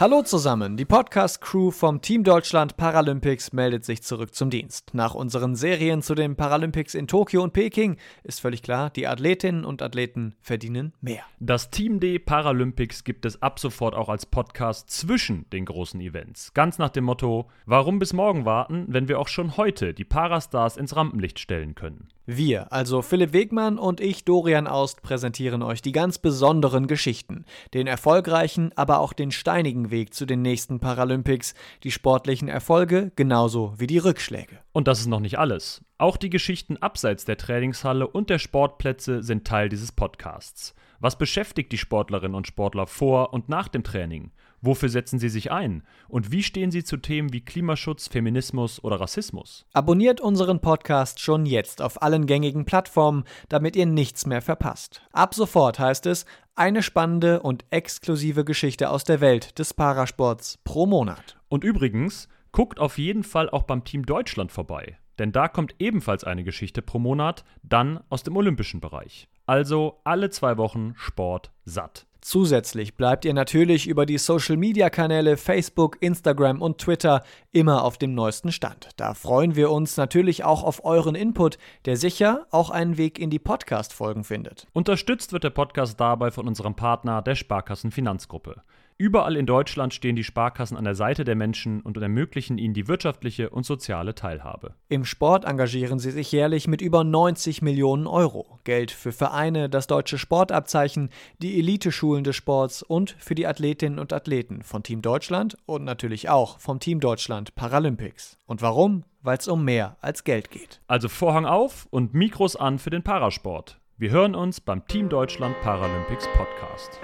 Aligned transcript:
Hallo 0.00 0.22
zusammen, 0.22 0.76
die 0.76 0.84
Podcast-Crew 0.84 1.72
vom 1.72 2.00
Team 2.00 2.22
Deutschland 2.22 2.76
Paralympics 2.76 3.52
meldet 3.52 3.84
sich 3.84 4.00
zurück 4.00 4.32
zum 4.32 4.48
Dienst. 4.48 4.94
Nach 4.94 5.12
unseren 5.12 5.56
Serien 5.56 6.02
zu 6.02 6.14
den 6.14 6.36
Paralympics 6.36 6.94
in 6.94 7.08
Tokio 7.08 7.42
und 7.42 7.52
Peking 7.52 7.96
ist 8.22 8.40
völlig 8.40 8.62
klar, 8.62 8.90
die 8.90 9.08
Athletinnen 9.08 9.64
und 9.64 9.82
Athleten 9.82 10.36
verdienen 10.40 10.92
mehr. 11.00 11.24
Das 11.40 11.70
Team 11.70 11.98
D 11.98 12.20
Paralympics 12.20 13.02
gibt 13.02 13.24
es 13.24 13.42
ab 13.42 13.58
sofort 13.58 13.96
auch 13.96 14.08
als 14.08 14.24
Podcast 14.24 14.88
zwischen 14.88 15.50
den 15.50 15.64
großen 15.64 16.00
Events. 16.00 16.54
Ganz 16.54 16.78
nach 16.78 16.90
dem 16.90 17.02
Motto, 17.02 17.50
warum 17.66 17.98
bis 17.98 18.12
morgen 18.12 18.44
warten, 18.44 18.84
wenn 18.86 19.08
wir 19.08 19.18
auch 19.18 19.26
schon 19.26 19.56
heute 19.56 19.94
die 19.94 20.04
Parastars 20.04 20.76
ins 20.76 20.94
Rampenlicht 20.94 21.40
stellen 21.40 21.74
können. 21.74 22.06
Wir, 22.30 22.70
also 22.74 23.00
Philipp 23.00 23.32
Wegmann 23.32 23.78
und 23.78 24.02
ich, 24.02 24.26
Dorian 24.26 24.66
Aust, 24.66 25.00
präsentieren 25.00 25.62
euch 25.62 25.80
die 25.80 25.92
ganz 25.92 26.18
besonderen 26.18 26.86
Geschichten, 26.86 27.46
den 27.72 27.86
erfolgreichen, 27.86 28.70
aber 28.76 29.00
auch 29.00 29.14
den 29.14 29.30
steinigen 29.30 29.90
Weg 29.90 30.12
zu 30.12 30.26
den 30.26 30.42
nächsten 30.42 30.78
Paralympics, 30.78 31.54
die 31.84 31.90
sportlichen 31.90 32.48
Erfolge 32.48 33.12
genauso 33.16 33.72
wie 33.78 33.86
die 33.86 33.96
Rückschläge. 33.96 34.58
Und 34.78 34.86
das 34.86 35.00
ist 35.00 35.08
noch 35.08 35.18
nicht 35.18 35.40
alles. 35.40 35.84
Auch 35.98 36.16
die 36.16 36.30
Geschichten 36.30 36.76
abseits 36.76 37.24
der 37.24 37.36
Trainingshalle 37.36 38.06
und 38.06 38.30
der 38.30 38.38
Sportplätze 38.38 39.24
sind 39.24 39.44
Teil 39.44 39.68
dieses 39.68 39.90
Podcasts. 39.90 40.72
Was 41.00 41.18
beschäftigt 41.18 41.72
die 41.72 41.78
Sportlerinnen 41.78 42.36
und 42.36 42.46
Sportler 42.46 42.86
vor 42.86 43.32
und 43.32 43.48
nach 43.48 43.66
dem 43.66 43.82
Training? 43.82 44.30
Wofür 44.60 44.88
setzen 44.88 45.18
sie 45.18 45.30
sich 45.30 45.50
ein? 45.50 45.82
Und 46.06 46.30
wie 46.30 46.44
stehen 46.44 46.70
sie 46.70 46.84
zu 46.84 46.96
Themen 46.96 47.32
wie 47.32 47.44
Klimaschutz, 47.44 48.06
Feminismus 48.06 48.84
oder 48.84 49.00
Rassismus? 49.00 49.66
Abonniert 49.72 50.20
unseren 50.20 50.60
Podcast 50.60 51.18
schon 51.18 51.44
jetzt 51.44 51.82
auf 51.82 52.00
allen 52.00 52.26
gängigen 52.26 52.64
Plattformen, 52.64 53.24
damit 53.48 53.74
ihr 53.74 53.86
nichts 53.86 54.26
mehr 54.26 54.42
verpasst. 54.42 55.02
Ab 55.10 55.34
sofort 55.34 55.80
heißt 55.80 56.06
es 56.06 56.24
eine 56.54 56.84
spannende 56.84 57.40
und 57.42 57.64
exklusive 57.70 58.44
Geschichte 58.44 58.90
aus 58.90 59.02
der 59.02 59.20
Welt 59.20 59.58
des 59.58 59.74
Parasports 59.74 60.60
pro 60.62 60.86
Monat. 60.86 61.36
Und 61.48 61.64
übrigens, 61.64 62.28
guckt 62.52 62.78
auf 62.80 62.98
jeden 62.98 63.24
Fall 63.24 63.50
auch 63.50 63.62
beim 63.62 63.84
Team 63.84 64.06
Deutschland 64.06 64.52
vorbei. 64.52 64.98
Denn 65.18 65.32
da 65.32 65.48
kommt 65.48 65.74
ebenfalls 65.78 66.24
eine 66.24 66.44
Geschichte 66.44 66.80
pro 66.80 66.98
Monat, 66.98 67.44
dann 67.62 68.00
aus 68.08 68.22
dem 68.22 68.36
olympischen 68.36 68.80
Bereich. 68.80 69.28
Also 69.46 70.00
alle 70.04 70.30
zwei 70.30 70.56
Wochen 70.56 70.94
Sport 70.96 71.50
satt. 71.64 72.06
Zusätzlich 72.20 72.96
bleibt 72.96 73.24
ihr 73.24 73.32
natürlich 73.32 73.86
über 73.86 74.04
die 74.04 74.18
Social-Media-Kanäle 74.18 75.36
Facebook, 75.36 75.96
Instagram 76.00 76.60
und 76.60 76.78
Twitter 76.78 77.22
immer 77.52 77.84
auf 77.84 77.96
dem 77.96 78.14
neuesten 78.14 78.50
Stand. 78.50 78.88
Da 78.96 79.14
freuen 79.14 79.54
wir 79.54 79.70
uns 79.70 79.96
natürlich 79.96 80.44
auch 80.44 80.64
auf 80.64 80.84
euren 80.84 81.14
Input, 81.14 81.58
der 81.84 81.96
sicher 81.96 82.46
auch 82.50 82.70
einen 82.70 82.98
Weg 82.98 83.18
in 83.18 83.30
die 83.30 83.38
Podcast-Folgen 83.38 84.24
findet. 84.24 84.66
Unterstützt 84.72 85.32
wird 85.32 85.44
der 85.44 85.50
Podcast 85.50 85.98
dabei 86.00 86.30
von 86.30 86.48
unserem 86.48 86.74
Partner, 86.74 87.22
der 87.22 87.36
Sparkassen 87.36 87.92
Finanzgruppe. 87.92 88.62
Überall 89.00 89.36
in 89.36 89.46
Deutschland 89.46 89.94
stehen 89.94 90.16
die 90.16 90.24
Sparkassen 90.24 90.76
an 90.76 90.82
der 90.82 90.96
Seite 90.96 91.22
der 91.22 91.36
Menschen 91.36 91.82
und 91.82 91.96
ermöglichen 91.96 92.58
ihnen 92.58 92.74
die 92.74 92.88
wirtschaftliche 92.88 93.48
und 93.48 93.64
soziale 93.64 94.16
Teilhabe. 94.16 94.74
Im 94.88 95.04
Sport 95.04 95.44
engagieren 95.44 96.00
sie 96.00 96.10
sich 96.10 96.32
jährlich 96.32 96.66
mit 96.66 96.80
über 96.80 97.04
90 97.04 97.62
Millionen 97.62 98.08
Euro. 98.08 98.58
Geld 98.64 98.90
für 98.90 99.12
Vereine, 99.12 99.68
das 99.68 99.86
deutsche 99.86 100.18
Sportabzeichen, 100.18 101.10
die 101.40 101.60
Eliteschulen 101.60 102.24
des 102.24 102.34
Sports 102.34 102.82
und 102.82 103.14
für 103.20 103.36
die 103.36 103.46
Athletinnen 103.46 104.00
und 104.00 104.12
Athleten 104.12 104.64
von 104.64 104.82
Team 104.82 105.00
Deutschland 105.00 105.56
und 105.64 105.84
natürlich 105.84 106.28
auch 106.28 106.58
vom 106.58 106.80
Team 106.80 106.98
Deutschland 106.98 107.54
Paralympics. 107.54 108.36
Und 108.46 108.62
warum? 108.62 109.04
Weil 109.22 109.38
es 109.38 109.46
um 109.46 109.64
mehr 109.64 109.96
als 110.00 110.24
Geld 110.24 110.50
geht. 110.50 110.80
Also 110.88 111.08
Vorhang 111.08 111.46
auf 111.46 111.86
und 111.90 112.14
Mikros 112.14 112.56
an 112.56 112.80
für 112.80 112.90
den 112.90 113.04
Parasport. 113.04 113.78
Wir 113.96 114.10
hören 114.10 114.34
uns 114.34 114.60
beim 114.60 114.84
Team 114.88 115.08
Deutschland 115.08 115.54
Paralympics 115.60 116.26
Podcast. 116.36 117.00